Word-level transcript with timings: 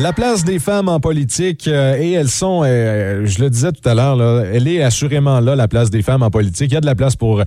La 0.00 0.14
place 0.14 0.44
des 0.44 0.58
femmes 0.58 0.88
en 0.88 0.98
politique, 0.98 1.68
euh, 1.68 1.94
et 2.00 2.12
elles 2.12 2.30
sont, 2.30 2.62
euh, 2.64 3.26
je 3.26 3.38
le 3.38 3.50
disais 3.50 3.70
tout 3.70 3.86
à 3.86 3.94
l'heure, 3.94 4.46
elle 4.46 4.66
est 4.66 4.82
assurément 4.82 5.40
là, 5.40 5.54
la 5.54 5.68
place 5.68 5.90
des 5.90 6.00
femmes 6.00 6.22
en 6.22 6.30
politique. 6.30 6.70
Il 6.70 6.74
y 6.74 6.76
a 6.78 6.80
de 6.80 6.86
la 6.86 6.94
place 6.94 7.16
pour 7.16 7.42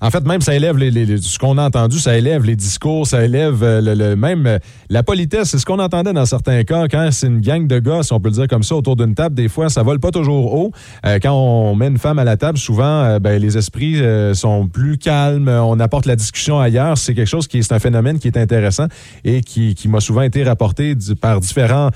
en 0.00 0.10
fait, 0.10 0.26
même 0.26 0.40
ça 0.40 0.54
élève 0.54 0.78
les, 0.78 1.18
ce 1.18 1.38
qu'on 1.38 1.58
a 1.58 1.64
entendu, 1.64 1.98
ça 1.98 2.16
élève 2.16 2.44
les 2.44 2.56
discours, 2.56 3.06
ça 3.06 3.22
élève 3.22 3.62
euh, 3.62 3.80
le, 3.82 4.16
même 4.16 4.46
euh, 4.46 4.58
la 4.88 5.02
politesse. 5.02 5.50
C'est 5.50 5.58
ce 5.58 5.66
qu'on 5.66 5.78
entendait 5.78 6.14
dans 6.14 6.24
certains 6.24 6.64
cas 6.64 6.88
quand 6.88 7.10
c'est 7.12 7.26
une 7.26 7.40
gang 7.40 7.66
de 7.66 7.78
gars, 7.78 8.02
si 8.02 8.12
on 8.14 8.20
peut 8.20 8.30
le 8.30 8.34
dire 8.34 8.48
comme 8.48 8.62
ça, 8.62 8.76
autour 8.76 8.96
d'une 8.96 9.14
table. 9.14 9.34
Des 9.34 9.48
fois, 9.48 9.68
ça 9.68 9.82
vole 9.82 10.00
pas 10.00 10.10
toujours 10.10 10.54
haut. 10.54 10.72
Euh, 11.04 11.18
quand 11.22 11.32
on 11.32 11.74
met 11.74 11.88
une 11.88 11.98
femme 11.98 12.18
à 12.18 12.24
la 12.24 12.38
table, 12.38 12.56
souvent, 12.56 13.18
ben, 13.20 13.40
les 13.40 13.58
esprits 13.58 14.00
sont 14.34 14.68
plus 14.68 14.96
calmes. 14.96 15.48
On 15.48 15.78
apporte 15.80 16.06
la 16.06 16.16
discussion 16.16 16.58
ailleurs. 16.58 16.96
C'est 16.96 17.14
quelque 17.14 17.28
chose 17.28 17.46
qui 17.46 17.58
est 17.58 17.72
un 17.72 17.78
phénomène 17.78 18.18
qui 18.18 18.28
est 18.28 18.38
intéressant 18.38 18.86
et 19.24 19.42
qui, 19.42 19.74
qui 19.74 19.88
m'a 19.88 20.00
souvent 20.00 20.22
été 20.22 20.42
rapporté 20.42 20.94
par 21.20 21.40
différents 21.40 21.90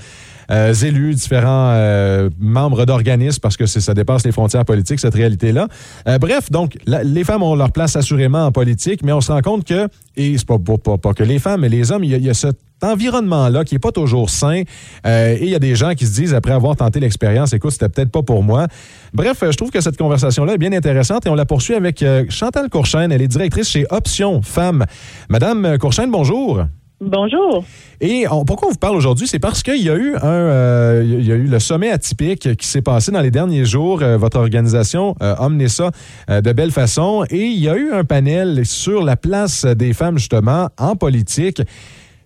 euh, 0.51 0.73
élus, 0.73 1.15
différents 1.15 1.71
euh, 1.73 2.29
membres 2.39 2.85
d'organismes, 2.85 3.39
parce 3.41 3.57
que 3.57 3.65
ça 3.65 3.93
dépasse 3.93 4.25
les 4.25 4.31
frontières 4.31 4.65
politiques, 4.65 4.99
cette 4.99 5.15
réalité-là. 5.15 5.67
Euh, 6.07 6.17
bref, 6.17 6.51
donc, 6.51 6.77
les 6.85 7.23
femmes 7.23 7.43
ont 7.43 7.55
leur 7.55 7.71
place 7.71 7.95
assurément 7.95 8.45
en 8.45 8.51
politique, 8.51 9.01
mais 9.03 9.11
on 9.11 9.21
se 9.21 9.31
rend 9.31 9.41
compte 9.41 9.65
que, 9.65 9.87
et 10.15 10.37
c'est 10.37 10.45
pas, 10.45 10.57
pas, 10.59 10.97
pas, 10.97 11.13
que 11.13 11.23
les 11.23 11.39
femmes, 11.39 11.61
mais 11.61 11.69
les 11.69 11.91
hommes, 11.91 12.03
il 12.03 12.23
y 12.23 12.29
a, 12.29 12.33
cet 12.33 12.57
environnement-là 12.81 13.63
qui 13.63 13.75
est 13.75 13.79
pas 13.79 13.91
toujours 13.91 14.29
sain. 14.29 14.63
et 15.05 15.39
il 15.41 15.49
y 15.49 15.55
a 15.55 15.59
des 15.59 15.75
gens 15.75 15.93
qui 15.93 16.05
se 16.05 16.13
disent, 16.13 16.33
après 16.33 16.51
avoir 16.51 16.75
tenté 16.75 16.99
l'expérience, 16.99 17.53
écoute, 17.53 17.71
c'était 17.71 17.89
peut-être 17.89 18.11
pas 18.11 18.21
pour 18.21 18.43
moi. 18.43 18.67
Bref, 19.13 19.37
je 19.41 19.55
trouve 19.55 19.71
que 19.71 19.81
cette 19.81 19.97
conversation-là 19.97 20.53
est 20.53 20.57
bien 20.57 20.73
intéressante 20.73 21.25
et 21.25 21.29
on 21.29 21.35
la 21.35 21.45
poursuit 21.45 21.73
avec 21.73 22.03
Chantal 22.29 22.69
Courchaine. 22.69 23.11
Elle 23.11 23.21
est 23.21 23.27
directrice 23.29 23.69
chez 23.69 23.85
Option 23.89 24.41
Femmes. 24.41 24.85
Madame 25.29 25.77
Courchaine, 25.79 26.11
bonjour. 26.11 26.65
Bonjour. 27.01 27.65
Et 27.99 28.25
pourquoi 28.47 28.69
on 28.69 28.71
vous 28.71 28.77
parle 28.77 28.95
aujourd'hui? 28.95 29.27
C'est 29.27 29.39
parce 29.39 29.63
qu'il 29.63 29.81
y 29.81 29.89
a 29.89 29.95
eu 29.95 30.15
un, 30.15 30.23
euh, 30.23 31.03
y 31.05 31.31
a 31.31 31.35
eu 31.35 31.43
le 31.43 31.59
sommet 31.59 31.91
atypique 31.91 32.55
qui 32.55 32.67
s'est 32.67 32.81
passé 32.81 33.11
dans 33.11 33.19
les 33.19 33.31
derniers 33.31 33.65
jours. 33.65 34.01
Euh, 34.01 34.17
votre 34.17 34.37
organisation 34.37 35.13
euh, 35.21 35.67
ça 35.67 35.91
euh, 36.29 36.39
de 36.39 36.53
belle 36.53 36.71
façon. 36.71 37.25
Et 37.29 37.43
il 37.43 37.59
y 37.59 37.67
a 37.67 37.75
eu 37.75 37.91
un 37.91 38.05
panel 38.05 38.65
sur 38.65 39.03
la 39.03 39.17
place 39.17 39.65
des 39.65 39.91
femmes, 39.91 40.17
justement, 40.17 40.69
en 40.77 40.95
politique. 40.95 41.61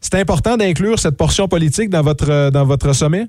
C'est 0.02 0.16
important 0.16 0.56
d'inclure 0.56 1.00
cette 1.00 1.18
portion 1.18 1.48
politique 1.48 1.90
dans 1.90 2.04
votre 2.04 2.94
sommet? 2.94 3.28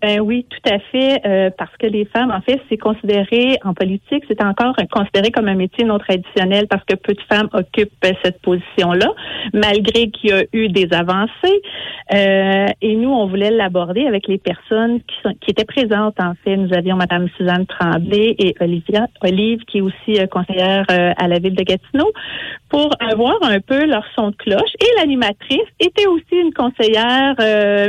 Ben 0.00 0.20
oui, 0.20 0.46
tout 0.48 0.72
à 0.72 0.78
fait, 0.78 1.20
euh, 1.26 1.50
parce 1.58 1.76
que 1.76 1.86
les 1.86 2.04
femmes, 2.04 2.30
en 2.30 2.40
fait, 2.40 2.60
c'est 2.68 2.76
considéré 2.76 3.58
en 3.64 3.74
politique, 3.74 4.22
c'est 4.28 4.40
encore 4.42 4.76
considéré 4.92 5.32
comme 5.32 5.48
un 5.48 5.56
métier 5.56 5.84
non 5.84 5.98
traditionnel 5.98 6.68
parce 6.68 6.84
que 6.84 6.94
peu 6.94 7.14
de 7.14 7.20
femmes 7.28 7.48
occupent 7.52 7.92
cette 8.22 8.40
position-là, 8.42 9.08
malgré 9.52 10.10
qu'il 10.10 10.30
y 10.30 10.32
a 10.32 10.44
eu 10.52 10.68
des 10.68 10.88
avancées. 10.92 11.62
Euh, 12.14 12.66
et 12.80 12.94
nous, 12.94 13.10
on 13.10 13.26
voulait 13.26 13.50
l'aborder 13.50 14.06
avec 14.06 14.28
les 14.28 14.38
personnes 14.38 15.00
qui, 15.00 15.16
sont, 15.22 15.34
qui 15.40 15.50
étaient 15.50 15.64
présentes. 15.64 16.14
En 16.20 16.34
fait, 16.44 16.56
nous 16.56 16.72
avions 16.72 16.96
Madame 16.96 17.28
Suzanne 17.36 17.66
Tremblay 17.66 18.36
et 18.38 18.54
Olivia, 18.60 19.08
Olive, 19.22 19.64
qui 19.66 19.78
est 19.78 19.82
aussi 19.82 20.20
euh, 20.20 20.26
conseillère 20.26 20.84
à 20.88 21.28
la 21.28 21.38
ville 21.38 21.54
de 21.54 21.64
Gatineau, 21.64 22.10
pour 22.70 22.90
avoir 23.00 23.36
un 23.42 23.60
peu 23.60 23.84
leur 23.84 24.04
son 24.14 24.30
de 24.30 24.36
cloche. 24.36 24.72
Et 24.80 25.00
l'animatrice 25.00 25.68
était 25.80 26.06
aussi 26.06 26.24
une 26.32 26.52
conseillère 26.52 27.34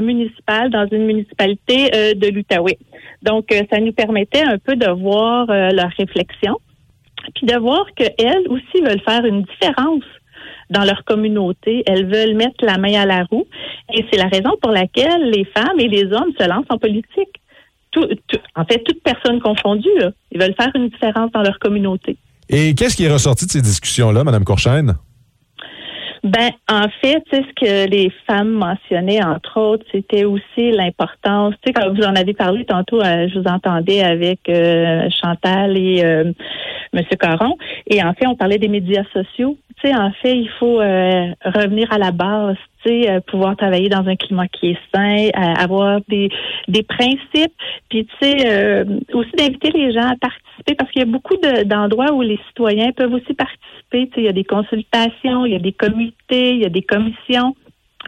municipale 0.02 0.69
dans 0.71 0.87
une 0.91 1.05
municipalité 1.05 1.91
euh, 1.98 1.98
de 2.16 2.28
l'Outaouais. 2.28 2.78
Donc, 3.22 3.52
euh, 3.52 3.61
ça 3.72 3.80
nous 3.80 3.94
permettait 3.94 4.44
un 4.44 4.58
peu 4.58 4.75
de 4.75 4.89
voir 4.89 5.50
euh, 5.50 5.69
leur 5.72 5.89
réflexion, 5.97 6.58
puis 7.36 7.45
de 7.45 7.58
voir 7.58 7.86
qu'elles 7.95 8.47
aussi 8.50 8.81
veulent 8.83 9.02
faire 9.02 9.25
une 9.25 9.44
différence 9.44 10.03
dans 10.70 10.83
leur 10.83 11.03
communauté. 11.03 11.83
Elles 11.86 12.05
veulent 12.05 12.36
mettre 12.36 12.64
la 12.64 12.77
main 12.77 12.94
à 12.94 13.05
la 13.05 13.23
roue. 13.23 13.45
Et 13.94 14.05
c'est 14.11 14.17
la 14.17 14.27
raison 14.27 14.52
pour 14.61 14.71
laquelle 14.71 15.30
les 15.30 15.45
femmes 15.45 15.80
et 15.80 15.88
les 15.88 16.05
hommes 16.05 16.32
se 16.39 16.48
lancent 16.48 16.70
en 16.70 16.77
politique. 16.77 17.42
en 18.55 18.65
fait, 18.65 18.83
toutes 18.86 19.02
personnes 19.04 19.39
confondues, 19.42 19.89
ils 20.32 20.39
veulent 20.39 20.55
faire 20.55 20.71
une 20.76 20.89
différence 20.89 21.32
dans 21.32 21.42
leur 21.42 21.58
communauté. 21.59 22.17
Et 22.49 22.73
qu'est-ce 22.76 22.95
qui 22.95 23.05
est 23.05 23.11
ressorti 23.11 23.45
de 23.45 23.52
ces 23.52 23.61
discussions-là, 23.61 24.23
Mme 24.23 24.43
Courchaine? 24.43 24.95
Ben, 26.23 26.52
en 26.69 26.87
fait, 27.02 27.23
ce 27.31 27.53
que 27.55 27.89
les 27.89 28.11
femmes 28.27 28.52
mentionnaient, 28.52 29.23
entre 29.23 29.59
autres, 29.59 29.85
c'était 29.91 30.25
aussi 30.25 30.71
l'importance. 30.71 31.53
Tu 31.61 31.67
sais, 31.67 31.73
quand 31.73 31.93
vous 31.93 32.03
en 32.03 32.15
avez 32.15 32.33
parlé 32.33 32.65
tantôt, 32.65 33.02
euh, 33.02 33.27
je 33.30 33.39
vous 33.39 33.47
entendais 33.47 34.02
avec 34.02 34.49
euh, 34.49 35.09
Chantal 35.21 35.77
et 35.77 36.03
euh, 36.03 36.31
Monsieur 36.93 37.15
Caron, 37.17 37.55
et 37.87 38.03
en 38.03 38.13
fait, 38.13 38.27
on 38.27 38.35
parlait 38.35 38.58
des 38.58 38.67
médias 38.67 39.03
sociaux. 39.13 39.58
Tu 39.81 39.87
sais, 39.87 39.95
en 39.95 40.11
fait, 40.21 40.37
il 40.37 40.49
faut 40.59 40.77
revenir 40.77 41.91
à 41.91 41.97
la 41.97 42.11
base. 42.11 42.57
Tu 42.83 42.89
sais, 42.89 43.21
pouvoir 43.27 43.57
travailler 43.57 43.89
dans 43.89 44.07
un 44.07 44.15
climat 44.15 44.47
qui 44.47 44.71
est 44.71 44.77
sain, 44.93 45.29
avoir 45.33 45.99
des 46.07 46.29
des 46.67 46.83
principes, 46.83 47.53
puis 47.89 48.05
tu 48.05 48.15
sais, 48.21 48.85
aussi 49.13 49.31
d'inviter 49.37 49.71
les 49.71 49.91
gens 49.91 50.07
à 50.07 50.15
participer 50.15 50.75
parce 50.77 50.91
qu'il 50.91 51.01
y 51.01 51.03
a 51.03 51.05
beaucoup 51.05 51.35
d'endroits 51.65 52.13
où 52.13 52.21
les 52.21 52.39
citoyens 52.49 52.91
peuvent 52.91 53.13
aussi 53.13 53.33
participer 53.33 53.69
il 53.91 54.23
y 54.23 54.27
a 54.27 54.33
des 54.33 54.43
consultations, 54.43 55.45
il 55.45 55.53
y 55.53 55.55
a 55.55 55.59
des 55.59 55.71
comités, 55.71 56.51
il 56.51 56.61
y 56.61 56.65
a 56.65 56.69
des 56.69 56.81
commissions. 56.81 57.55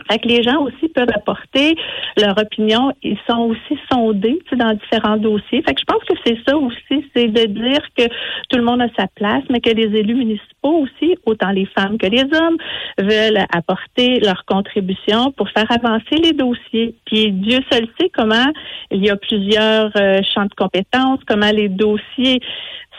Fait 0.10 0.20
que 0.20 0.28
les 0.28 0.42
gens 0.42 0.62
aussi 0.62 0.88
peuvent 0.90 1.12
apporter 1.14 1.76
leur 2.18 2.38
opinion. 2.38 2.94
Ils 3.04 3.18
sont 3.30 3.40
aussi 3.40 3.80
sondés 3.92 4.40
dans 4.54 4.74
différents 4.74 5.18
dossiers. 5.18 5.62
Fait 5.62 5.74
que 5.74 5.82
je 5.82 5.86
pense 5.86 6.04
que 6.06 6.16
c'est 6.26 6.38
ça 6.48 6.58
aussi, 6.58 7.06
c'est 7.16 7.28
de 7.28 7.46
dire 7.46 7.82
que 7.98 8.08
tout 8.50 8.58
le 8.58 8.64
monde 8.64 8.82
a 8.82 8.88
sa 8.98 9.08
place, 9.08 9.44
mais 9.50 9.60
que 9.60 9.70
les 9.70 9.98
élus 9.98 10.16
municipaux 10.16 10.86
aussi, 10.86 11.18
autant 11.26 11.52
les 11.52 11.66
femmes 11.66 11.98
que 11.98 12.08
les 12.08 12.24
hommes, 12.24 12.58
veulent 13.00 13.46
apporter 13.54 14.20
leur 14.20 14.46
contribution 14.46 15.32
pour 15.34 15.50
faire 15.50 15.70
avancer 15.70 16.16
les 16.16 16.34
dossiers. 16.34 16.96
Puis 17.06 17.32
Dieu 17.32 17.60
seul 17.72 17.88
sait 18.00 18.10
comment 18.14 18.52
il 18.92 19.06
y 19.06 19.10
a 19.10 19.18
plusieurs 19.18 19.92
euh, 19.98 20.20
champs 20.34 20.46
de 20.46 20.54
compétences, 20.56 21.20
comment 21.28 21.52
les 21.52 21.70
dossiers 21.70 22.40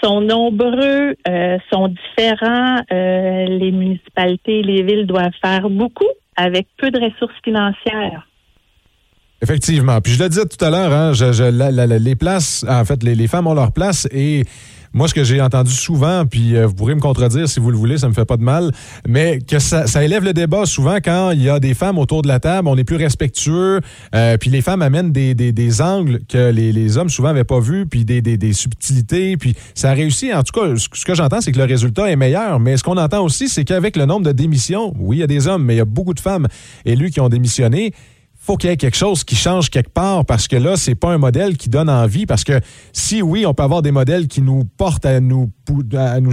sont 0.02 0.20
nombreux, 0.20 1.14
euh, 1.28 1.58
sont 1.72 1.88
différents. 1.88 2.80
Euh, 2.92 3.46
les 3.46 3.70
municipalités, 3.70 4.62
les 4.62 4.82
villes 4.82 5.06
doivent 5.06 5.32
faire 5.42 5.70
beaucoup 5.70 6.08
avec 6.36 6.68
peu 6.78 6.90
de 6.90 7.00
ressources 7.00 7.38
financières. 7.44 8.26
Effectivement. 9.42 10.00
Puis 10.00 10.12
je 10.12 10.22
le 10.22 10.28
disais 10.28 10.46
tout 10.46 10.64
à 10.64 10.70
l'heure, 10.70 10.92
hein, 10.92 11.12
les 11.98 12.14
places, 12.14 12.64
en 12.68 12.84
fait, 12.84 13.02
les, 13.02 13.26
femmes 13.26 13.48
ont 13.48 13.54
leur 13.54 13.72
place 13.72 14.06
et 14.12 14.44
moi, 14.94 15.08
ce 15.08 15.14
que 15.14 15.24
j'ai 15.24 15.40
entendu 15.40 15.72
souvent, 15.72 16.26
puis 16.26 16.54
euh, 16.54 16.66
vous 16.66 16.74
pourrez 16.74 16.94
me 16.94 17.00
contredire 17.00 17.48
si 17.48 17.60
vous 17.60 17.70
le 17.70 17.78
voulez, 17.78 17.96
ça 17.96 18.08
me 18.08 18.12
fait 18.12 18.26
pas 18.26 18.36
de 18.36 18.42
mal, 18.42 18.72
mais 19.08 19.38
que 19.40 19.58
ça, 19.58 19.86
élève 20.04 20.22
le 20.22 20.34
débat 20.34 20.66
souvent 20.66 20.96
quand 20.96 21.30
il 21.30 21.42
y 21.42 21.48
a 21.48 21.60
des 21.60 21.72
femmes 21.72 21.96
autour 21.96 22.20
de 22.20 22.28
la 22.28 22.40
table, 22.40 22.68
on 22.68 22.76
est 22.76 22.84
plus 22.84 22.96
respectueux, 22.96 23.80
euh, 24.14 24.36
puis 24.36 24.50
les 24.50 24.60
femmes 24.60 24.82
amènent 24.82 25.10
des, 25.10 25.34
des, 25.34 25.50
des 25.50 25.80
angles 25.80 26.20
que 26.28 26.50
les, 26.50 26.72
les, 26.72 26.98
hommes 26.98 27.08
souvent 27.08 27.28
n'avaient 27.28 27.42
pas 27.42 27.58
vus, 27.58 27.86
puis 27.86 28.04
des, 28.04 28.20
des, 28.20 28.36
des, 28.36 28.52
subtilités, 28.52 29.38
puis 29.38 29.56
ça 29.74 29.92
a 29.92 29.94
réussi. 29.94 30.32
En 30.34 30.42
tout 30.42 30.60
cas, 30.60 30.66
ce 30.76 31.04
que 31.06 31.14
j'entends, 31.14 31.40
c'est 31.40 31.52
que 31.52 31.58
le 31.58 31.64
résultat 31.64 32.10
est 32.10 32.16
meilleur, 32.16 32.60
mais 32.60 32.76
ce 32.76 32.84
qu'on 32.84 32.98
entend 32.98 33.24
aussi, 33.24 33.48
c'est 33.48 33.64
qu'avec 33.64 33.96
le 33.96 34.04
nombre 34.04 34.26
de 34.26 34.32
démissions, 34.32 34.92
oui, 34.98 35.16
il 35.16 35.20
y 35.20 35.24
a 35.24 35.26
des 35.26 35.48
hommes, 35.48 35.64
mais 35.64 35.74
il 35.74 35.78
y 35.78 35.80
a 35.80 35.86
beaucoup 35.86 36.12
de 36.12 36.20
femmes 36.20 36.48
élues 36.84 37.10
qui 37.10 37.20
ont 37.20 37.30
démissionné 37.30 37.94
faut 38.44 38.56
qu'il 38.56 38.70
y 38.70 38.72
ait 38.72 38.76
quelque 38.76 38.96
chose 38.96 39.22
qui 39.22 39.36
change 39.36 39.70
quelque 39.70 39.92
part 39.92 40.24
parce 40.24 40.48
que 40.48 40.56
là, 40.56 40.76
c'est 40.76 40.96
pas 40.96 41.12
un 41.12 41.18
modèle 41.18 41.56
qui 41.56 41.68
donne 41.68 41.88
envie. 41.88 42.26
Parce 42.26 42.42
que 42.42 42.60
si 42.92 43.22
oui, 43.22 43.46
on 43.46 43.54
peut 43.54 43.62
avoir 43.62 43.82
des 43.82 43.92
modèles 43.92 44.26
qui 44.26 44.42
nous 44.42 44.64
portent 44.64 45.06
à 45.06 45.20
nous, 45.20 45.48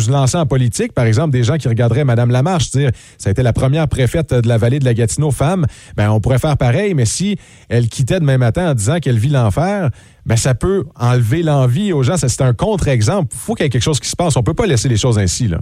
lancer 0.10 0.38
en 0.38 0.48
politique, 0.48 0.94
par 0.94 1.06
exemple, 1.06 1.32
des 1.32 1.44
gens 1.44 1.58
qui 1.58 1.68
regarderaient 1.68 2.06
Madame 2.06 2.32
Lamarche 2.32 2.72
dire 2.72 2.90
ça 3.20 3.30
a 3.30 3.32
été 3.32 3.44
la 3.44 3.54
première 3.54 3.88
préfète 3.88 4.34
de 4.34 4.48
la 4.48 4.58
vallée 4.58 4.80
de 4.80 4.86
la 4.86 4.96
Gatineau 4.96 5.30
femme, 5.30 5.68
ben 5.96 6.10
on 6.10 6.20
pourrait 6.20 6.40
faire 6.40 6.58
pareil, 6.58 6.96
mais 6.96 7.06
si 7.06 7.38
elle 7.70 7.88
quittait 7.88 8.20
demain 8.20 8.40
matin 8.40 8.72
en 8.72 8.74
disant 8.74 8.98
qu'elle 8.98 9.20
vit 9.20 9.30
l'enfer, 9.30 9.92
ben 10.26 10.36
ça 10.36 10.56
peut 10.56 10.86
enlever 10.96 11.44
l'envie 11.44 11.94
aux 11.94 12.02
gens. 12.02 12.18
C'est 12.18 12.42
un 12.42 12.54
contre-exemple. 12.54 13.36
faut 13.38 13.54
qu'il 13.54 13.66
y 13.66 13.68
ait 13.68 13.70
quelque 13.70 13.84
chose 13.84 14.00
qui 14.00 14.10
se 14.10 14.16
passe. 14.16 14.36
On 14.36 14.42
peut 14.42 14.56
pas 14.56 14.66
laisser 14.66 14.90
les 14.90 14.98
choses 14.98 15.20
ainsi, 15.20 15.48
là. 15.48 15.60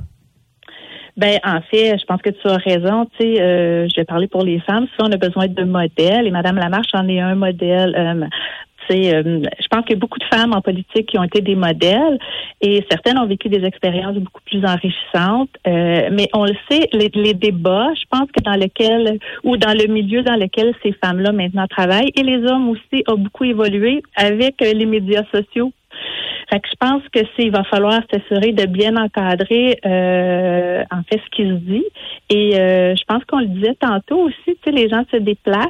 Ben, 1.18 1.40
en 1.44 1.62
fait, 1.62 1.98
je 2.00 2.06
pense 2.06 2.22
que 2.22 2.30
tu 2.30 2.48
as 2.48 2.58
raison. 2.58 3.08
Tu 3.18 3.26
sais, 3.26 3.42
euh, 3.42 3.88
je 3.90 3.96
vais 4.00 4.06
parler 4.06 4.28
pour 4.28 4.44
les 4.44 4.60
femmes. 4.60 4.86
Si 4.86 4.96
on 5.00 5.12
a 5.12 5.18
besoin 5.18 5.48
de 5.48 5.64
modèles, 5.64 6.28
et 6.28 6.32
Madame 6.32 6.58
Lamarche 6.58 6.94
en 6.94 7.08
est 7.08 7.20
un 7.20 7.36
modèle. 7.36 7.96
Euh, 7.98 8.28
euh, 8.90 9.42
je 9.60 9.68
pense 9.70 9.82
qu'il 9.84 9.96
y 9.96 9.98
a 9.98 10.00
beaucoup 10.00 10.20
de 10.20 10.24
femmes 10.26 10.54
en 10.54 10.62
politique 10.62 11.08
qui 11.08 11.20
ont 11.20 11.24
été 11.24 11.42
des 11.42 11.56
modèles 11.56 12.18
et 12.62 12.86
certaines 12.90 13.18
ont 13.18 13.26
vécu 13.26 13.50
des 13.50 13.66
expériences 13.66 14.16
beaucoup 14.16 14.42
plus 14.46 14.64
enrichissantes. 14.66 15.50
Euh, 15.68 16.10
mais 16.12 16.30
on 16.34 16.46
le 16.46 16.56
sait, 16.70 16.88
les, 16.94 17.12
les, 17.14 17.34
débats, 17.34 17.90
je 17.96 18.06
pense 18.10 18.30
que 18.32 18.42
dans 18.44 18.56
lequel 18.56 19.20
ou 19.44 19.58
dans 19.58 19.74
le 19.74 19.92
milieu 19.92 20.22
dans 20.24 20.36
lequel 20.36 20.74
ces 20.84 20.94
femmes-là 21.04 21.32
maintenant 21.32 21.68
travaillent 21.68 22.12
et 22.16 22.24
les 22.24 22.46
hommes 22.50 22.70
aussi 22.70 23.04
ont 23.08 23.18
beaucoup 23.18 23.44
évolué 23.44 24.02
avec 24.16 24.62
les 24.62 24.86
médias 24.86 25.24
sociaux 25.34 25.72
fait 26.50 26.60
que 26.60 26.68
je 26.70 26.76
pense 26.80 27.04
que 27.12 27.20
c'est 27.36 27.50
va 27.50 27.64
falloir 27.64 28.02
s'assurer 28.12 28.52
de 28.54 28.66
bien 28.66 28.96
encadrer 28.96 29.80
euh, 29.86 30.84
en 30.92 31.04
fait 31.04 31.22
ce 31.24 31.30
qui 31.32 31.44
se 31.44 31.56
dit. 31.56 31.86
Et 32.30 32.60
euh, 32.60 32.96
je 32.96 33.04
pense 33.06 33.24
qu'on 33.26 33.40
le 33.40 33.48
disait 33.48 33.76
tantôt 33.80 34.20
aussi, 34.20 34.36
tu 34.46 34.58
sais, 34.66 34.72
les 34.72 34.90
gens 34.90 35.04
se 35.12 35.18
déplacent, 35.18 35.68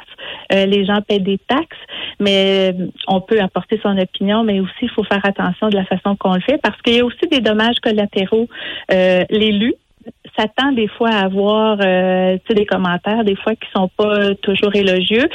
euh, 0.53 0.65
les 0.65 0.85
gens 0.85 1.01
paient 1.01 1.19
des 1.19 1.39
taxes, 1.47 1.77
mais 2.19 2.75
on 3.07 3.21
peut 3.21 3.39
apporter 3.39 3.79
son 3.81 3.97
opinion, 3.97 4.43
mais 4.43 4.59
aussi 4.59 4.71
il 4.83 4.89
faut 4.89 5.03
faire 5.03 5.23
attention 5.23 5.69
de 5.69 5.75
la 5.75 5.85
façon 5.85 6.15
qu'on 6.15 6.35
le 6.35 6.41
fait 6.41 6.59
parce 6.61 6.79
qu'il 6.81 6.95
y 6.95 6.99
a 6.99 7.05
aussi 7.05 7.27
des 7.31 7.41
dommages 7.41 7.79
collatéraux. 7.81 8.47
L'élu 8.89 9.73
s'attend 10.37 10.71
des 10.71 10.87
fois 10.87 11.09
à 11.09 11.25
avoir 11.25 11.77
des 11.77 12.65
commentaires, 12.67 13.23
des 13.23 13.35
fois 13.35 13.55
qui 13.55 13.67
sont 13.75 13.89
pas 13.89 14.35
toujours 14.35 14.75
élogieux, 14.75 15.27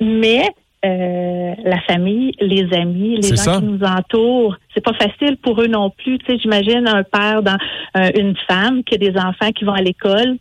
mais 0.00 0.48
euh, 0.84 1.54
la 1.64 1.80
famille, 1.82 2.32
les 2.40 2.72
amis, 2.76 3.16
les 3.16 3.36
gens 3.36 3.60
qui 3.60 3.64
nous 3.64 3.82
entourent. 3.82 4.56
C'est 4.74 4.84
pas 4.84 4.92
facile 4.92 5.36
pour 5.38 5.60
eux 5.60 5.66
non 5.66 5.90
plus. 5.90 6.18
Tu 6.18 6.26
sais, 6.26 6.38
j'imagine 6.38 6.86
un 6.86 7.02
père 7.02 7.42
dans 7.42 7.56
euh, 7.96 8.10
une 8.16 8.36
femme 8.48 8.84
qui 8.84 8.94
a 8.94 8.98
des 8.98 9.16
enfants 9.16 9.50
qui 9.54 9.64
vont 9.64 9.72
à 9.72 9.80
l'école. 9.80 10.36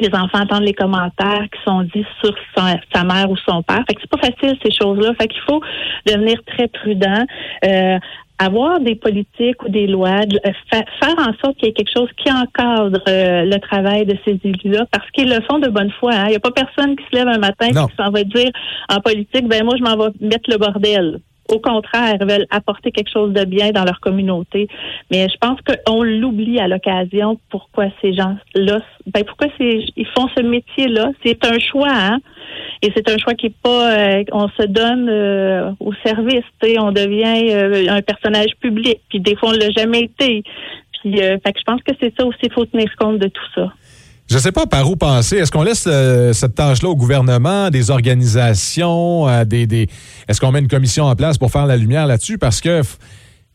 Les 0.00 0.08
enfants 0.14 0.40
entendent 0.40 0.64
les 0.64 0.74
commentaires 0.74 1.46
qui 1.52 1.60
sont 1.64 1.82
dits 1.82 2.06
sur 2.22 2.34
sa, 2.56 3.04
mère 3.04 3.30
ou 3.30 3.36
son 3.36 3.62
père. 3.62 3.84
Fait 3.86 3.94
que 3.94 4.00
c'est 4.00 4.10
pas 4.10 4.26
facile 4.26 4.56
ces 4.64 4.72
choses-là. 4.72 5.12
Fait 5.20 5.28
qu'il 5.28 5.42
faut 5.42 5.60
devenir 6.06 6.38
très 6.46 6.68
prudent. 6.68 7.24
Euh, 7.64 7.98
avoir 8.38 8.80
des 8.80 8.96
politiques 8.96 9.62
ou 9.64 9.68
des 9.68 9.86
lois, 9.86 10.22
euh, 10.22 10.50
faire 10.70 11.14
en 11.18 11.32
sorte 11.42 11.56
qu'il 11.56 11.68
y 11.68 11.70
ait 11.70 11.72
quelque 11.72 11.92
chose 11.96 12.08
qui 12.16 12.30
encadre 12.30 13.00
euh, 13.08 13.44
le 13.44 13.58
travail 13.58 14.06
de 14.06 14.16
ces 14.24 14.38
élus-là, 14.42 14.86
parce 14.90 15.08
qu'ils 15.12 15.28
le 15.28 15.40
font 15.48 15.58
de 15.58 15.68
bonne 15.68 15.90
foi. 16.00 16.12
Hein. 16.14 16.24
Il 16.26 16.30
n'y 16.30 16.36
a 16.36 16.40
pas 16.40 16.50
personne 16.50 16.96
qui 16.96 17.04
se 17.04 17.16
lève 17.16 17.28
un 17.28 17.38
matin 17.38 17.66
et 17.66 17.70
qui 17.70 17.96
s'en 17.96 18.10
va 18.10 18.24
dire 18.24 18.50
en 18.88 19.00
politique, 19.00 19.48
ben 19.48 19.64
moi 19.64 19.74
je 19.78 19.82
m'en 19.82 19.96
vais 19.96 20.10
mettre 20.20 20.50
le 20.50 20.58
bordel. 20.58 21.20
Au 21.48 21.58
contraire, 21.58 22.16
veulent 22.20 22.46
apporter 22.50 22.90
quelque 22.90 23.10
chose 23.10 23.32
de 23.32 23.44
bien 23.44 23.70
dans 23.70 23.84
leur 23.84 24.00
communauté. 24.00 24.68
Mais 25.10 25.28
je 25.28 25.36
pense 25.38 25.58
qu'on 25.60 26.02
l'oublie 26.02 26.58
à 26.58 26.68
l'occasion. 26.68 27.38
Pourquoi 27.50 27.86
ces 28.00 28.14
gens-là, 28.14 28.80
ben 29.06 29.24
pourquoi 29.24 29.48
ils 29.58 30.06
font 30.16 30.28
ce 30.36 30.42
métier-là 30.42 31.10
C'est 31.24 31.44
un 31.44 31.58
choix, 31.58 31.92
hein? 31.92 32.18
Et 32.82 32.92
c'est 32.94 33.08
un 33.10 33.18
choix 33.18 33.34
qui 33.34 33.46
est 33.46 33.56
pas, 33.62 33.92
euh, 33.92 34.24
on 34.32 34.48
se 34.48 34.66
donne 34.66 35.08
euh, 35.08 35.70
au 35.80 35.92
service. 36.04 36.44
On 36.78 36.92
devient 36.92 37.52
euh, 37.52 37.86
un 37.88 38.02
personnage 38.02 38.52
public. 38.60 39.00
Puis 39.08 39.20
des 39.20 39.36
fois, 39.36 39.50
on 39.50 39.52
l'a 39.52 39.70
jamais 39.70 40.02
été. 40.02 40.42
Puis, 40.92 41.16
fait 41.16 41.52
que 41.52 41.58
je 41.58 41.64
pense 41.64 41.82
que 41.82 41.92
c'est 42.00 42.12
ça 42.18 42.26
aussi. 42.26 42.38
Il 42.42 42.52
faut 42.52 42.64
tenir 42.64 42.88
compte 42.96 43.18
de 43.18 43.28
tout 43.28 43.46
ça. 43.54 43.72
Je 44.28 44.36
ne 44.36 44.40
sais 44.40 44.52
pas 44.52 44.66
par 44.66 44.90
où 44.90 44.96
penser. 44.96 45.36
Est-ce 45.36 45.52
qu'on 45.52 45.62
laisse 45.62 45.84
euh, 45.86 46.32
cette 46.32 46.54
tâche-là 46.54 46.88
au 46.88 46.96
gouvernement, 46.96 47.70
des 47.70 47.90
organisations, 47.90 49.28
euh, 49.28 49.44
des, 49.44 49.66
des... 49.66 49.88
est-ce 50.28 50.40
qu'on 50.40 50.50
met 50.50 50.60
une 50.60 50.68
commission 50.68 51.04
en 51.04 51.14
place 51.14 51.36
pour 51.36 51.50
faire 51.50 51.66
la 51.66 51.76
lumière 51.76 52.06
là-dessus? 52.06 52.38
Parce 52.38 52.60
que 52.60 52.80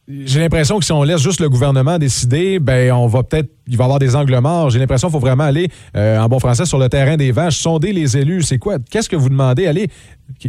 j'ai 0.10 0.40
l'impression 0.40 0.80
que 0.80 0.86
si 0.86 0.92
on 0.92 1.04
laisse 1.04 1.22
juste 1.22 1.40
le 1.40 1.50
gouvernement 1.50 2.00
décider, 2.00 2.58
ben 2.58 2.92
on 2.94 3.06
va 3.06 3.22
peut-être, 3.22 3.50
il 3.68 3.78
va 3.78 3.84
y 3.84 3.86
avoir 3.86 4.00
des 4.00 4.16
angles 4.16 4.40
morts. 4.40 4.72
J'ai 4.72 4.80
l'impression 4.80 5.08
qu'il 5.08 5.14
faut 5.14 5.20
vraiment 5.20 5.44
aller, 5.44 5.70
euh, 5.96 6.18
en 6.18 6.28
bon 6.28 6.40
français, 6.40 6.66
sur 6.66 6.80
le 6.80 6.90
terrain 6.90 7.16
des 7.16 7.32
vaches, 7.32 7.58
sonder 7.58 7.94
les 7.94 8.18
élus. 8.18 8.42
C'est 8.42 8.58
quoi? 8.58 8.78
Qu'est-ce 8.90 9.08
que 9.08 9.16
vous 9.16 9.30
demandez? 9.30 9.68
Allez, 9.68 9.88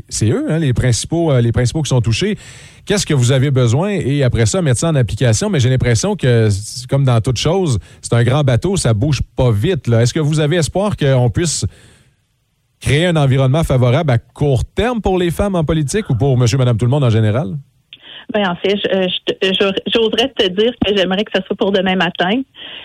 c'est 0.09 0.31
eux, 0.31 0.47
hein, 0.49 0.59
les 0.59 0.73
principaux, 0.73 1.31
euh, 1.31 1.43
les 1.43 1.53
principaux 1.53 1.83
qui 1.83 1.91
sont 1.91 2.01
touchés. 2.01 2.39
Qu'est-ce 2.87 3.05
que 3.05 3.12
vous 3.12 3.33
avez 3.33 3.51
besoin? 3.51 3.91
Et 3.91 4.23
après 4.23 4.47
ça, 4.47 4.62
mettre 4.62 4.81
ça 4.81 4.89
en 4.89 4.95
application. 4.95 5.51
Mais 5.51 5.61
j'ai 5.61 5.69
l'impression 5.69 6.17
que, 6.17 6.49
comme 6.89 7.05
dans 7.05 7.21
toute 7.21 7.37
chose, 7.37 7.79
c'est 8.01 8.15
un 8.15 8.25
grand 8.25 8.43
bateau, 8.43 8.79
ça 8.79 8.95
bouge 8.95 9.21
pas 9.37 9.51
vite. 9.51 9.89
Est-ce 9.89 10.15
que 10.15 10.21
vous 10.21 10.41
avez 10.41 10.56
espoir 10.56 10.97
qu'on 10.97 11.29
puisse 11.29 11.67
créer 12.81 13.05
un 13.05 13.17
environnement 13.17 13.63
favorable 13.63 14.11
à 14.11 14.17
court 14.17 14.65
terme 14.65 15.03
pour 15.03 15.19
les 15.19 15.31
femmes 15.31 15.55
en 15.55 15.65
politique 15.65 16.09
ou 16.09 16.15
pour 16.15 16.39
Monsieur, 16.39 16.56
Madame, 16.56 16.79
tout 16.79 16.87
le 16.87 16.91
monde 16.91 17.05
en 17.05 17.11
général? 17.11 17.59
Ben, 18.32 18.49
en 18.49 18.56
fait, 18.56 18.79
euh, 18.93 19.06
j'oserais 19.87 20.29
te 20.37 20.49
dire 20.49 20.73
que 20.85 20.97
j'aimerais 20.97 21.25
que 21.25 21.32
ça 21.35 21.43
soit 21.47 21.56
pour 21.56 21.73
demain 21.73 21.97
matin. 21.97 22.43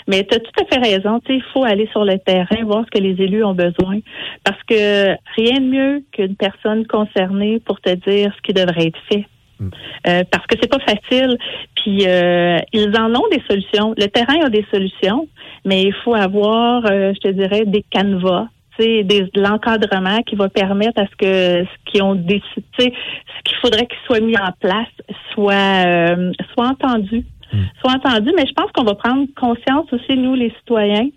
Mais 0.07 0.24
tu 0.24 0.36
as 0.36 0.39
tout 0.39 0.51
à 0.62 0.65
fait 0.65 0.81
raison. 0.81 1.19
Il 1.30 1.44
faut 1.53 1.63
aller 1.63 1.88
sur 1.92 2.06
le 2.06 2.18
terrain, 2.19 2.63
voir 2.63 2.86
ce 2.86 2.97
que 2.97 3.03
les 3.03 3.21
élus 3.24 3.44
ont 3.44 3.53
besoin. 3.53 4.00
Parce 4.44 4.62
que 4.63 5.15
rien 5.36 5.59
de 5.59 5.65
mieux 5.65 6.03
qu'une 6.12 6.36
personne 6.36 6.86
concernée 6.88 7.59
pour 7.59 7.80
te 7.81 7.94
dire 7.94 8.33
ce 8.36 8.42
qui 8.42 8.53
devrait 8.53 8.88
être 8.88 9.00
fait. 9.12 9.25
Mm. 9.59 9.69
Euh, 10.07 10.24
parce 10.31 10.45
que 10.47 10.56
c'est 10.62 10.69
pas 10.69 10.80
facile. 10.80 11.38
Puis 11.75 12.07
euh, 12.07 12.57
ils 12.74 12.97
en 12.97 13.13
ont 13.13 13.27
des 13.31 13.42
solutions. 13.50 13.94
Le 13.97 14.07
terrain 14.07 14.45
a 14.45 14.50
des 14.50 14.65
solutions, 14.71 15.27
mais 15.63 15.83
il 15.83 15.94
faut 16.03 16.15
avoir, 16.15 16.86
je 16.88 17.19
te 17.19 17.30
dirais, 17.30 17.65
des 17.65 17.83
canevas 17.89 18.47
de 18.80 19.42
l'encadrement 19.42 20.22
qui 20.24 20.36
va 20.36 20.50
permettre 20.50 21.01
à 21.01 21.06
ce 21.06 21.16
que 21.18 21.66
ce 21.66 21.92
qui 21.92 22.01
ont 22.01 22.16
décidé, 22.16 22.44
ce 22.77 23.44
qu'il 23.44 23.57
faudrait 23.62 23.88
qu'il 23.88 23.98
soit 24.06 24.19
mis 24.19 24.38
en 24.38 24.51
place 24.60 24.88
soit 25.33 25.86
euh, 25.86 26.31
soit 26.54 26.68
entendu, 26.68 27.25
hmm. 27.54 27.63
soit 27.81 27.94
entendu. 27.94 28.31
Mais 28.36 28.45
je 28.48 28.54
pense 28.54 28.72
qu'on 28.74 28.83
va 28.83 28.95
prendre 28.95 29.25
conscience 29.39 29.92
aussi 29.92 30.18
nous 30.18 30.36
les 30.36 30.54
citoyens. 30.60 31.07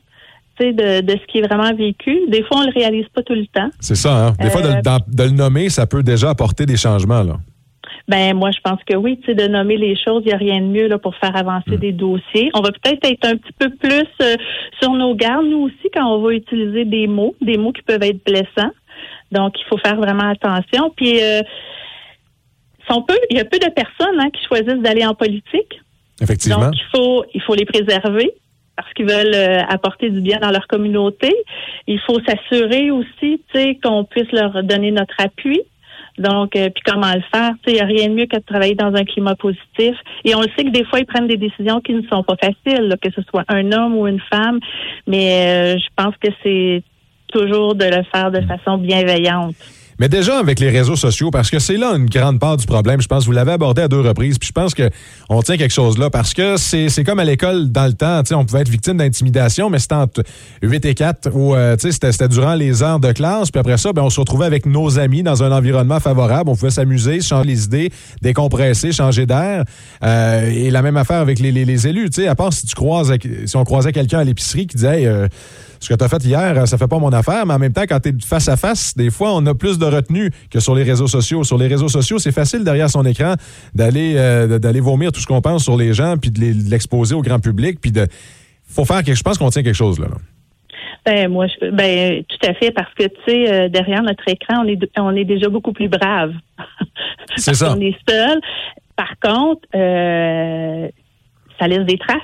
De, 0.61 1.03
de 1.03 1.13
ce 1.13 1.25
qui 1.31 1.39
est 1.39 1.47
vraiment 1.47 1.73
vécu. 1.73 2.19
Des 2.27 2.43
fois, 2.43 2.57
on 2.57 2.63
le 2.65 2.73
réalise 2.75 3.07
pas 3.15 3.23
tout 3.23 3.33
le 3.33 3.47
temps. 3.47 3.69
C'est 3.79 3.95
ça. 3.95 4.27
Hein? 4.27 4.33
Des 4.41 4.51
fois, 4.51 4.61
de, 4.61 4.67
euh, 4.67 4.99
de, 5.07 5.23
le 5.23 5.31
nommer, 5.31 5.69
ça 5.69 5.87
peut 5.87 6.03
déjà 6.03 6.31
apporter 6.31 6.67
des 6.67 6.77
changements. 6.77 7.23
Là. 7.23 7.37
Ben 8.09 8.35
moi, 8.35 8.51
je 8.51 8.59
pense 8.65 8.83
que 8.85 8.97
oui, 8.97 9.19
tu 9.21 9.27
sais, 9.27 9.35
de 9.35 9.47
nommer 9.47 9.77
les 9.77 9.95
choses, 9.95 10.23
il 10.25 10.29
n'y 10.29 10.33
a 10.33 10.39
rien 10.39 10.61
de 10.61 10.67
mieux 10.67 10.89
là, 10.89 10.99
pour 10.99 11.15
faire 11.17 11.37
avancer 11.37 11.73
mm. 11.73 11.77
des 11.77 11.93
dossiers. 11.93 12.51
On 12.55 12.61
va 12.61 12.71
peut-être 12.73 13.05
être 13.05 13.27
un 13.27 13.37
petit 13.37 13.53
peu 13.59 13.69
plus 13.69 14.09
euh, 14.23 14.37
sur 14.81 14.93
nos 14.93 15.15
gardes, 15.15 15.47
nous 15.47 15.65
aussi, 15.65 15.91
quand 15.95 16.07
on 16.07 16.23
va 16.23 16.33
utiliser 16.33 16.87
des 16.87 17.07
mots, 17.07 17.37
des 17.41 17.59
mots 17.59 17.73
qui 17.73 17.83
peuvent 17.83 18.03
être 18.03 18.25
blessants. 18.25 18.73
Donc, 19.31 19.61
il 19.61 19.65
faut 19.69 19.77
faire 19.77 19.97
vraiment 19.97 20.31
attention. 20.31 20.91
Puis, 20.97 21.23
euh, 21.23 21.43
sont 22.91 23.03
peu, 23.03 23.15
il 23.31 23.37
y 23.37 23.41
a 23.41 23.45
peu 23.45 23.59
de 23.59 23.71
personnes 23.71 24.19
hein, 24.19 24.31
qui 24.31 24.43
choisissent 24.47 24.83
d'aller 24.83 25.05
en 25.05 25.15
politique. 25.15 25.81
Effectivement. 26.21 26.67
Donc, 26.67 26.75
il 26.77 26.97
faut, 26.97 27.25
il 27.35 27.43
faut 27.43 27.55
les 27.55 27.67
préserver 27.67 28.33
parce 28.77 28.93
qu'ils 28.95 29.07
veulent 29.07 29.35
euh, 29.35 29.63
apporter 29.69 30.09
du 30.09 30.21
bien 30.21 30.39
dans 30.39 30.51
leur 30.51 30.67
communauté. 30.67 31.35
Il 31.87 32.01
faut 32.01 32.19
s'assurer 32.27 32.91
aussi, 32.91 33.11
tu 33.21 33.43
sais, 33.53 33.79
qu'on 33.83 34.05
puisse 34.05 34.31
leur 34.33 34.63
donner 34.63 34.93
notre 34.93 35.15
appui. 35.19 35.61
Donc, 36.19 36.57
euh, 36.57 36.69
puis 36.71 36.83
comment 36.85 37.13
le 37.15 37.23
faire? 37.33 37.53
Il 37.67 37.75
n'y 37.75 37.81
a 37.81 37.85
rien 37.85 38.09
de 38.09 38.15
mieux 38.15 38.27
que 38.27 38.37
de 38.37 38.43
travailler 38.43 38.75
dans 38.75 38.95
un 38.95 39.05
climat 39.05 39.35
positif. 39.35 39.95
Et 40.25 40.35
on 40.35 40.41
le 40.41 40.49
sait 40.57 40.65
que 40.65 40.71
des 40.71 40.85
fois, 40.85 40.99
ils 40.99 41.07
prennent 41.07 41.29
des 41.29 41.37
décisions 41.37 41.81
qui 41.81 41.95
ne 41.95 42.03
sont 42.03 42.23
pas 42.23 42.37
faciles, 42.37 42.95
que 43.01 43.11
ce 43.13 43.23
soit 43.23 43.45
un 43.49 43.73
homme 43.73 43.97
ou 43.97 44.07
une 44.07 44.21
femme. 44.21 44.59
Mais 45.07 45.77
euh, 45.77 45.79
je 45.79 45.89
pense 45.97 46.15
que 46.17 46.29
c'est 46.43 46.83
toujours 47.29 47.75
de 47.75 47.85
le 47.85 48.03
faire 48.13 48.31
de 48.31 48.41
façon 48.43 48.79
bienveillante. 48.79 49.55
Mais 49.99 50.09
déjà 50.09 50.39
avec 50.39 50.61
les 50.61 50.71
réseaux 50.71 50.97
sociaux, 50.97 51.31
parce 51.31 51.51
que 51.51 51.59
c'est 51.59 51.77
là 51.77 51.95
une 51.97 52.07
grande 52.07 52.39
part 52.39 52.57
du 52.57 52.67
problème. 52.67 53.01
Je 53.01 53.09
pense 53.09 53.27
vous 53.27 53.33
l'avez 53.33 53.53
abordé 53.53 53.83
à 53.83 53.89
deux 53.89 54.01
reprises. 54.01 54.39
Puis 54.39 54.49
je 54.49 54.53
pense 54.53 54.75
que 54.75 54.89
on 55.29 55.43
tient 55.43 55.57
quelque 55.57 55.73
chose 55.73 55.99
là 55.99 56.09
parce 56.09 56.35
que 56.35 56.57
c'est 56.57 57.05
comme 57.05 57.19
à 57.19 57.25
l'école 57.25 57.71
dans 57.73 57.87
le 57.87 57.95
temps. 57.95 58.23
On 58.33 58.45
pouvait 58.45 58.61
être 58.61 58.69
victime 58.69 58.99
d'intimidation, 58.99 59.71
mais 59.71 59.79
c'était 59.79 59.95
entre 59.97 60.23
8 60.63 60.85
et 60.85 60.95
4 60.95 61.31
ou 61.35 61.55
euh, 61.55 61.77
c'était 61.79 62.29
durant 62.29 62.55
les 62.55 62.83
heures 62.83 63.01
de 63.01 63.13
classe. 63.13 63.51
Puis 63.51 63.59
après 63.59 63.77
ça, 63.77 63.93
ben, 63.93 64.03
on 64.03 64.11
se 64.11 64.21
retrouvait 64.21 64.47
avec 64.47 64.67
nos 64.67 64.99
amis 64.99 65.23
dans 65.23 65.43
un 65.43 65.51
environnement 65.51 66.01
favorable. 66.01 66.51
On 66.51 66.57
pouvait 66.57 66.71
s'amuser, 66.71 67.21
changer 67.21 67.49
les 67.49 67.65
idées, 67.65 67.91
décompresser, 68.23 68.93
changer 68.93 69.27
d'air. 69.27 69.65
Euh, 70.05 70.51
et 70.51 70.71
la 70.71 70.83
même 70.83 70.97
affaire 70.97 71.21
avec 71.21 71.41
les, 71.41 71.51
les, 71.51 71.65
les 71.65 71.89
élus. 71.89 72.11
À 72.29 72.35
part 72.35 72.53
si 72.53 72.67
tu 72.67 72.75
croises, 72.75 73.13
si 73.47 73.57
on 73.57 73.65
croisait 73.65 73.93
quelqu'un 73.93 74.21
à 74.21 74.25
l'épicerie 74.25 74.67
qui 74.67 74.77
disait 74.77 75.07
euh, 75.07 75.29
ce 75.81 75.89
que 75.89 75.95
tu 75.95 76.05
as 76.05 76.09
fait 76.09 76.25
hier, 76.25 76.67
ça 76.67 76.79
fait 76.79 76.89
pas 76.89 76.99
mon 76.99 77.13
affaire, 77.13 77.47
mais 77.47 77.55
en 77.55 77.59
même 77.59 77.73
temps, 77.73 77.83
quand 77.89 78.01
tu 78.01 78.11
es 78.11 78.13
face 78.25 78.49
à 78.49 78.57
face, 78.57 78.97
des 78.97 79.11
fois, 79.11 79.35
on 79.35 79.45
a 79.47 79.55
plus 79.55 79.79
de 79.79 79.85
retenue 79.85 80.31
que 80.51 80.61
sur 80.61 80.75
les 80.75 80.83
réseaux 80.83 81.07
sociaux. 81.07 81.45
Sur 81.45 81.59
les 81.59 81.69
réseaux 81.69 81.89
sociaux, 81.89 82.19
c'est 82.19 82.33
facile 82.33 82.65
derrière 82.65 82.91
son 82.91 83.05
écran 83.05 83.35
d'aller 83.75 84.15
euh, 84.17 84.59
d'aller 84.59 84.81
vomir 84.81 85.13
tout 85.13 85.21
ce 85.21 85.27
qu'on 85.27 85.41
pense 85.41 85.65
sur 85.65 85.77
les 85.77 85.93
gens, 85.93 86.17
puis 86.17 86.31
de 86.31 86.71
l'exposer 86.71 87.15
au 87.15 87.23
grand 87.23 87.39
public, 87.39 87.81
puis 87.81 87.93
de 87.93 88.07
faut 88.67 88.85
faire 88.85 89.03
quelque 89.03 89.17
Je 89.17 89.23
pense 89.23 89.39
qu'on 89.39 89.51
tient 89.51 89.63
quelque 89.63 89.75
chose 89.75 89.99
là. 89.99 90.09
Ben 91.07 91.31
moi, 91.31 91.47
ben 91.73 92.23
tout 92.25 92.47
à 92.47 92.55
fait 92.55 92.71
parce 92.71 92.93
que 92.95 93.05
tu 93.05 93.17
sais 93.27 93.53
euh, 93.53 93.69
derrière 93.69 94.03
notre 94.03 94.27
écran, 94.29 94.63
on 94.65 94.69
est 94.69 94.79
on 94.99 95.15
est 95.17 95.25
déjà 95.25 95.49
beaucoup 95.49 95.73
plus 95.73 95.89
brave. 95.89 96.33
C'est 97.37 97.55
ça. 97.55 97.75
On 97.77 97.81
est 97.81 97.97
seul. 98.09 98.41
Par 98.97 99.15
contre, 99.23 99.63
euh, 99.75 100.89
ça 101.59 101.69
laisse 101.69 101.87
des 101.87 101.99
traces 101.99 102.19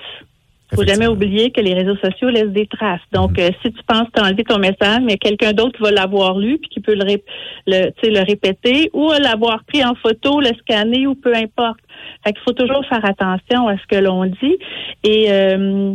faut 0.75 0.87
jamais 0.87 1.07
oublier 1.07 1.51
que 1.51 1.61
les 1.61 1.75
réseaux 1.75 1.97
sociaux 1.97 2.31
laissent 2.31 2.53
des 2.53 2.67
traces. 2.67 3.01
Donc, 3.13 3.33
mm-hmm. 3.33 3.51
euh, 3.51 3.57
si 3.63 3.73
tu 3.73 3.83
penses 3.87 4.09
t'enlever 4.13 4.45
ton 4.45 4.59
message, 4.59 5.01
mais 5.03 5.17
quelqu'un 5.17 5.53
d'autre 5.53 5.81
va 5.83 5.91
l'avoir 5.91 6.39
lu 6.39 6.59
puis 6.59 6.69
qui 6.71 6.81
peut 6.81 6.95
le, 6.95 7.19
le, 7.67 7.91
le 8.03 8.25
répéter 8.25 8.91
ou 8.93 9.11
l'avoir 9.13 9.65
pris 9.65 9.85
en 9.85 9.95
photo, 9.95 10.41
le 10.41 10.51
scanner 10.61 11.07
ou 11.07 11.15
peu 11.15 11.35
importe. 11.35 11.81
Fait 12.25 12.33
qu'il 12.33 12.43
faut 12.43 12.55
toujours 12.55 12.85
faire 12.87 13.05
attention 13.05 13.69
à 13.69 13.77
ce 13.77 13.87
que 13.89 13.97
l'on 14.03 14.25
dit. 14.27 14.57
Et 15.03 15.31
euh, 15.31 15.95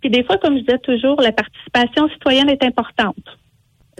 puis 0.00 0.10
des 0.10 0.24
fois, 0.24 0.36
comme 0.36 0.56
je 0.56 0.62
disais 0.62 0.78
toujours, 0.78 1.20
la 1.20 1.32
participation 1.32 2.08
citoyenne 2.10 2.50
est 2.50 2.64
importante. 2.64 3.38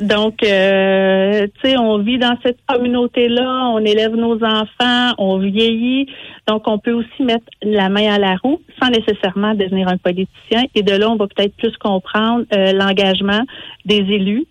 Donc, 0.02 0.42
euh, 0.42 1.46
tu 1.46 1.70
sais, 1.70 1.78
on 1.78 1.98
vit 1.98 2.18
dans 2.18 2.36
cette 2.42 2.58
communauté-là, 2.66 3.70
on 3.72 3.78
élève 3.78 4.14
nos 4.14 4.42
enfants, 4.44 5.14
on 5.18 5.38
vieillit. 5.38 6.06
Donc, 6.48 6.66
on 6.66 6.78
peut 6.78 6.92
aussi 6.92 7.22
mettre 7.22 7.44
la 7.62 7.88
main 7.88 8.12
à 8.12 8.18
la 8.18 8.36
roue 8.36 8.60
sans 8.80 8.90
nécessairement 8.90 9.54
devenir 9.54 9.88
un 9.88 9.96
politicien. 9.96 10.64
Et 10.74 10.82
de 10.82 10.92
là, 10.92 11.08
on 11.08 11.16
va 11.16 11.26
peut-être 11.28 11.54
plus 11.56 11.76
comprendre 11.78 12.44
euh, 12.54 12.72
l'engagement 12.72 13.42
des 13.84 13.98
élus 13.98 14.46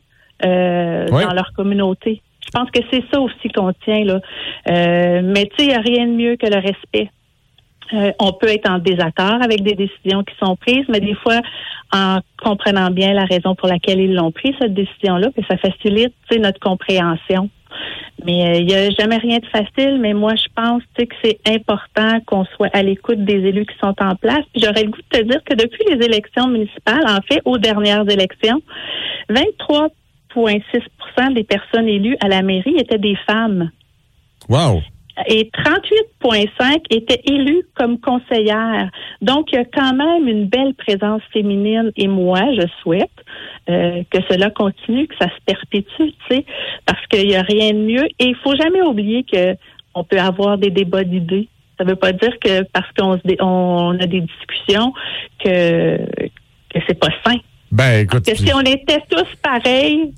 euh, 0.46 1.08
dans 1.08 1.34
leur 1.34 1.52
communauté. 1.54 2.22
Je 2.46 2.52
pense 2.52 2.72
que 2.72 2.80
c'est 2.92 3.04
ça 3.14 3.20
aussi 3.20 3.50
qu'on 3.50 3.74
tient 3.86 4.04
là. 4.04 4.20
mais 4.68 5.46
tu 5.46 5.56
sais, 5.58 5.66
il 5.66 5.68
n'y 5.68 5.74
a 5.74 5.80
rien 5.80 6.08
de 6.08 6.14
mieux 6.14 6.36
que 6.38 6.48
le 6.48 6.58
respect. 6.58 7.10
Euh, 7.94 8.12
on 8.20 8.34
peut 8.34 8.48
être 8.48 8.70
en 8.70 8.80
désaccord 8.80 9.42
avec 9.42 9.64
des 9.64 9.76
décisions 9.76 10.24
qui 10.24 10.34
sont 10.42 10.56
prises, 10.56 10.86
mais 10.90 11.00
des 11.00 11.16
fois, 11.16 11.42
en 11.94 12.20
comprenant 12.42 12.90
bien 12.90 13.14
la 13.14 13.26
raison 13.26 13.56
pour 13.56 13.68
laquelle 13.68 14.00
ils 14.00 14.14
l'ont 14.14 14.32
pris, 14.32 14.56
cette 14.60 14.74
décision-là, 14.74 15.30
que 15.36 15.46
ça 15.48 15.58
facilite 15.58 16.14
notre 16.38 16.60
compréhension. 16.60 17.50
Mais 18.26 18.46
euh, 18.46 18.60
il 18.60 18.66
n'y 18.66 18.76
a 18.76 18.90
jamais 18.92 19.18
rien 19.18 19.40
de 19.40 19.46
facile, 19.48 19.98
mais 20.00 20.14
moi, 20.14 20.36
je 20.36 20.48
pense 20.56 20.84
que 20.98 21.04
c'est 21.24 21.40
important 21.48 22.20
qu'on 22.26 22.46
soit 22.46 22.70
à 22.74 22.84
l'écoute 22.84 23.26
des 23.26 23.48
élus 23.48 23.66
qui 23.66 23.78
sont 23.80 23.96
en 24.00 24.16
place. 24.16 24.46
J'aurais 24.56 24.84
le 24.84 24.92
goût 24.92 25.02
de 25.12 25.18
te 25.18 25.24
dire 25.24 25.44
que 25.44 25.56
depuis 25.56 25.84
les 25.90 26.06
élections 26.06 26.48
municipales, 26.48 27.04
en 27.08 27.20
fait, 27.28 27.42
aux 27.46 27.58
dernières 27.58 28.08
élections, 28.10 28.62
23,6% 29.30 31.34
des 31.34 31.44
personnes 31.44 31.88
élues 31.88 32.16
à 32.22 32.28
la 32.28 32.42
mairie 32.42 32.76
étaient 32.78 33.00
des 33.00 33.18
femmes. 33.28 33.72
Wow! 34.50 34.82
Et 35.28 35.52
38,5 36.24 36.86
étaient 36.90 37.22
élus 37.26 37.64
comme 37.76 38.00
conseillères. 38.00 38.90
Donc, 39.22 39.52
il 39.52 39.56
y 39.56 39.60
a 39.60 39.66
quand 39.66 39.94
même 39.94 40.28
une 40.28 40.46
belle 40.48 40.74
présence 40.74 41.22
féminine. 41.34 41.92
Et 41.98 42.08
moi, 42.08 42.42
je 42.54 42.66
souhaite 42.82 43.10
euh, 43.70 44.04
que 44.10 44.20
cela 44.30 44.50
continue, 44.50 45.08
que 45.08 45.16
ça 45.20 45.28
se 45.28 45.42
perpétue, 45.46 45.88
tu 45.98 46.14
sais, 46.30 46.46
parce 46.86 47.06
qu'il 47.08 47.28
n'y 47.28 47.36
a 47.36 47.42
rien 47.42 47.74
de 47.74 47.80
mieux. 47.80 48.06
Et 48.20 48.26
il 48.26 48.36
faut 48.36 48.56
jamais 48.56 48.82
oublier 48.82 49.24
que 49.24 49.56
on 49.94 50.04
peut 50.04 50.20
avoir 50.20 50.58
des 50.58 50.70
débats 50.70 51.04
d'idées. 51.04 51.50
Ça 51.78 51.84
ne 51.84 51.90
veut 51.90 51.96
pas 51.96 52.14
dire 52.14 52.38
que 52.40 52.64
parce 52.72 52.88
qu'on 52.98 53.20
on 53.40 54.00
a 54.00 54.06
des 54.06 54.22
discussions 54.22 54.94
que 55.44 55.98
que 56.74 56.80
c'est 56.88 57.00
pas 57.00 57.10
sain. 57.26 57.38
Ben, 57.72 58.04
écoute. 58.04 58.26
Parce 58.26 58.40
que 58.40 58.46
si 58.46 58.54
on 58.54 58.62
était 58.62 59.02
tous 59.10 59.28
pareils, 59.42 60.14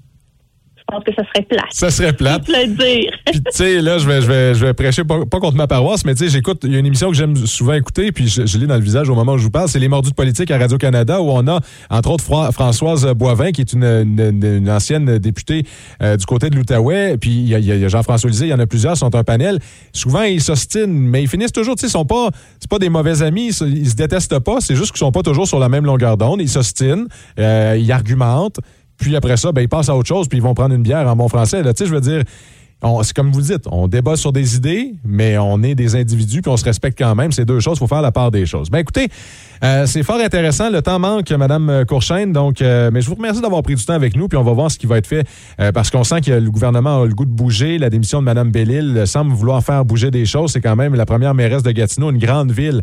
pense 0.93 1.03
que 1.03 1.13
ça 1.13 1.23
serait 1.27 1.45
plate. 1.45 1.65
Ça 1.71 1.89
serait 1.89 2.13
plate. 2.13 2.47
le 2.47 2.67
dire. 2.67 3.11
Puis, 3.25 3.41
tu 3.41 3.51
sais, 3.51 3.81
là, 3.81 3.97
je 3.97 4.07
vais, 4.07 4.21
je, 4.21 4.27
vais, 4.27 4.53
je 4.53 4.65
vais 4.65 4.73
prêcher 4.73 5.03
pas, 5.03 5.19
contre 5.25 5.55
ma 5.55 5.67
paroisse, 5.67 6.05
mais 6.05 6.13
tu 6.13 6.25
sais, 6.25 6.29
j'écoute, 6.29 6.61
il 6.63 6.73
y 6.73 6.75
a 6.75 6.79
une 6.79 6.85
émission 6.85 7.09
que 7.09 7.15
j'aime 7.15 7.35
souvent 7.35 7.73
écouter, 7.73 8.11
puis 8.11 8.27
je, 8.27 8.45
je 8.45 8.57
l'ai 8.57 8.67
dans 8.67 8.75
le 8.75 8.81
visage 8.81 9.09
au 9.09 9.15
moment 9.15 9.33
où 9.33 9.37
je 9.37 9.43
vous 9.43 9.51
parle, 9.51 9.67
c'est 9.67 9.79
Les 9.79 9.87
Mordus 9.87 10.11
de 10.11 10.15
politique 10.15 10.51
à 10.51 10.57
Radio-Canada, 10.57 11.21
où 11.21 11.29
on 11.29 11.47
a, 11.47 11.59
entre 11.89 12.11
autres, 12.11 12.51
Françoise 12.51 13.05
Boivin, 13.13 13.51
qui 13.51 13.61
est 13.61 13.73
une, 13.73 13.83
une, 13.83 14.69
ancienne 14.69 15.17
députée 15.17 15.65
euh, 16.01 16.17
du 16.17 16.25
côté 16.25 16.49
de 16.49 16.55
l'Outaouais, 16.55 17.17
puis 17.17 17.31
il 17.31 17.47
y 17.47 17.85
a, 17.85 17.87
Jean-François 17.87 18.29
Lisée, 18.29 18.45
il 18.47 18.49
y 18.49 18.53
en 18.53 18.59
a 18.59 18.67
plusieurs, 18.67 18.97
sont 18.97 19.15
un 19.15 19.23
panel. 19.23 19.59
Souvent, 19.91 20.23
ils 20.23 20.41
s'ostinent, 20.41 20.87
mais 20.87 21.23
ils 21.23 21.27
finissent 21.27 21.51
toujours, 21.51 21.75
tu 21.75 21.81
sais, 21.81 21.87
ils 21.87 21.91
sont 21.91 22.05
pas, 22.05 22.29
c'est 22.59 22.69
pas 22.69 22.79
des 22.79 22.89
mauvais 22.89 23.21
amis, 23.21 23.47
ils, 23.47 23.89
se 23.89 23.95
détestent 23.95 24.39
pas, 24.39 24.57
c'est 24.59 24.75
juste 24.75 24.91
qu'ils 24.91 24.99
sont 24.99 25.11
pas 25.11 25.23
toujours 25.23 25.47
sur 25.47 25.59
la 25.59 25.69
même 25.69 25.85
longueur 25.85 26.17
d'onde, 26.17 26.41
ils 26.41 26.49
s'ostinent, 26.49 27.07
euh, 27.39 27.77
ils 27.79 27.91
argumentent. 27.91 28.59
Puis 29.03 29.15
après 29.17 29.35
ça, 29.35 29.51
ben, 29.51 29.61
ils 29.61 29.67
passent 29.67 29.89
à 29.89 29.95
autre 29.95 30.07
chose, 30.07 30.29
puis 30.29 30.37
ils 30.37 30.41
vont 30.41 30.53
prendre 30.53 30.73
une 30.73 30.81
bière 30.81 31.07
en 31.07 31.15
bon 31.15 31.27
français. 31.27 31.61
Là, 31.61 31.73
je 31.77 31.83
veux 31.83 31.99
dire, 31.99 32.23
c'est 33.03 33.15
comme 33.15 33.31
vous 33.31 33.41
dites, 33.41 33.65
on 33.71 33.87
débat 33.87 34.15
sur 34.15 34.33
des 34.33 34.55
idées, 34.55 34.95
mais 35.05 35.37
on 35.37 35.63
est 35.63 35.75
des 35.75 35.95
individus, 35.95 36.41
puis 36.41 36.51
on 36.51 36.57
se 36.57 36.65
respecte 36.65 36.97
quand 36.97 37.15
même. 37.15 37.31
C'est 37.31 37.45
deux 37.45 37.59
choses, 37.59 37.77
il 37.77 37.79
faut 37.79 37.87
faire 37.87 38.01
la 38.01 38.11
part 38.11 38.31
des 38.31 38.45
choses. 38.45 38.69
Ben 38.69 38.79
écoutez, 38.79 39.07
euh, 39.63 39.85
c'est 39.85 40.03
fort 40.03 40.19
intéressant. 40.19 40.69
Le 40.69 40.81
temps 40.81 40.99
manque, 40.99 41.31
Mme 41.31 41.85
Courchaine, 41.87 42.33
donc, 42.33 42.61
euh, 42.61 42.89
mais 42.91 43.01
je 43.01 43.07
vous 43.07 43.15
remercie 43.15 43.41
d'avoir 43.41 43.63
pris 43.63 43.75
du 43.75 43.85
temps 43.85 43.93
avec 43.93 44.17
nous, 44.17 44.27
puis 44.27 44.37
on 44.37 44.43
va 44.43 44.51
voir 44.51 44.69
ce 44.69 44.77
qui 44.77 44.85
va 44.85 44.97
être 44.97 45.07
fait, 45.07 45.25
euh, 45.61 45.71
parce 45.71 45.89
qu'on 45.89 46.03
sent 46.03 46.21
que 46.21 46.31
le 46.31 46.51
gouvernement 46.51 47.01
a 47.01 47.05
le 47.05 47.13
goût 47.13 47.25
de 47.25 47.31
bouger. 47.31 47.77
La 47.77 47.89
démission 47.89 48.19
de 48.19 48.25
Mme 48.25 48.51
Bellil 48.51 49.03
semble 49.05 49.31
vouloir 49.33 49.63
faire 49.63 49.85
bouger 49.85 50.11
des 50.11 50.25
choses. 50.25 50.51
C'est 50.51 50.61
quand 50.61 50.75
même 50.75 50.95
la 50.95 51.05
première 51.05 51.33
mairesse 51.33 51.63
de 51.63 51.71
Gatineau, 51.71 52.11
une 52.11 52.17
grande 52.17 52.51
ville 52.51 52.81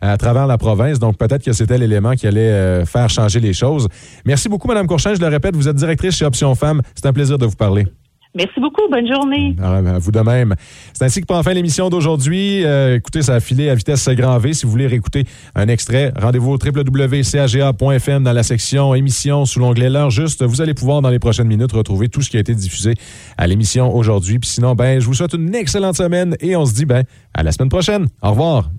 à 0.00 0.16
travers 0.16 0.46
la 0.46 0.58
province, 0.58 0.98
donc 0.98 1.16
peut-être 1.16 1.44
que 1.44 1.52
c'était 1.52 1.78
l'élément 1.78 2.14
qui 2.14 2.26
allait 2.26 2.84
faire 2.86 3.08
changer 3.08 3.38
les 3.38 3.52
choses. 3.52 3.86
Merci 4.24 4.48
beaucoup, 4.48 4.66
Mme 4.66 4.86
Courchaine. 4.86 5.14
Je 5.14 5.20
le 5.20 5.28
répète, 5.28 5.54
vous 5.54 5.68
êtes 5.68 5.76
directrice 5.76 6.16
chez 6.16 6.24
Option 6.24 6.54
Femmes. 6.54 6.82
C'est 6.94 7.06
un 7.06 7.12
plaisir 7.12 7.38
de 7.38 7.46
vous 7.46 7.54
parler. 7.54 7.86
Merci 8.34 8.60
beaucoup. 8.60 8.82
Bonne 8.90 9.06
journée. 9.06 9.54
À 9.62 9.98
vous 9.98 10.10
de 10.10 10.20
même. 10.20 10.54
C'est 10.94 11.04
ainsi 11.04 11.20
que 11.20 11.26
prend 11.26 11.42
fin 11.42 11.52
l'émission 11.52 11.90
d'aujourd'hui. 11.90 12.64
Euh, 12.64 12.96
écoutez, 12.96 13.20
ça 13.20 13.34
a 13.34 13.40
filé 13.40 13.68
à 13.68 13.74
vitesse 13.74 14.08
grand 14.08 14.38
V. 14.38 14.54
Si 14.54 14.64
vous 14.64 14.72
voulez 14.72 14.86
réécouter 14.86 15.24
un 15.54 15.68
extrait, 15.68 16.12
rendez-vous 16.18 16.52
au 16.52 16.58
www.caga.fm 16.58 18.24
dans 18.24 18.32
la 18.32 18.42
section 18.42 18.94
émission 18.94 19.44
sous 19.44 19.60
l'onglet 19.60 19.90
L'heure 19.90 20.10
juste. 20.10 20.42
Vous 20.44 20.62
allez 20.62 20.74
pouvoir 20.74 21.02
dans 21.02 21.10
les 21.10 21.18
prochaines 21.18 21.48
minutes 21.48 21.72
retrouver 21.72 22.08
tout 22.08 22.22
ce 22.22 22.30
qui 22.30 22.38
a 22.38 22.40
été 22.40 22.54
diffusé 22.54 22.94
à 23.36 23.46
l'émission 23.46 23.94
aujourd'hui. 23.94 24.38
Puis 24.38 24.48
sinon, 24.48 24.74
ben, 24.74 24.98
je 24.98 25.06
vous 25.06 25.14
souhaite 25.14 25.34
une 25.34 25.54
excellente 25.54 25.96
semaine 25.96 26.34
et 26.40 26.56
on 26.56 26.64
se 26.64 26.74
dit 26.74 26.86
ben 26.86 27.04
à 27.34 27.42
la 27.42 27.52
semaine 27.52 27.68
prochaine. 27.68 28.06
Au 28.22 28.30
revoir. 28.30 28.70